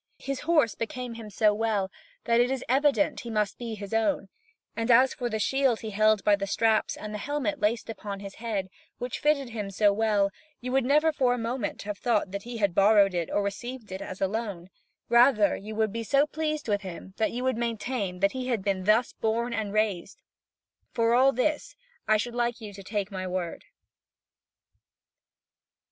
[0.17, 1.91] His horse became him so well
[2.23, 4.29] that it is evident he must be his own,
[4.75, 8.19] and as for the shield he held by the straps and the helmet laced upon
[8.19, 12.31] his head, which fitted him so well, you would never for a moment have thought
[12.31, 14.71] that he had borrowed it or received it as a loan;
[15.07, 18.63] rather, you would be so pleased with him that you would maintain that he had
[18.63, 20.19] been thus born and raised:
[20.89, 21.75] for all this
[22.07, 23.65] I should like you to take my word.